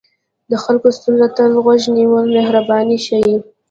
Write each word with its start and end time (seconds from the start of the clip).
د 0.51 0.51
خلکو 0.63 0.87
ستونزو 0.97 1.27
ته 1.35 1.43
غوږ 1.65 1.81
نیول 1.97 2.25
مهرباني 2.37 2.97
ښيي. 3.05 3.35